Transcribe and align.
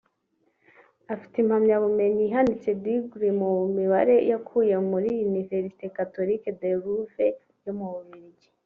Afite 1.13 1.35
impamyabumenyi 1.39 2.21
ihanitse 2.27 2.69
(degree) 2.85 3.37
mu 3.41 3.51
mibare 3.77 4.15
yakuye 4.31 4.75
muri 4.91 5.09
Université 5.29 5.85
Catholique 5.97 6.49
de 6.61 6.69
Louvain 6.81 7.35
yo 7.65 7.73
mu 7.79 7.87
Bubiligi 7.93 8.47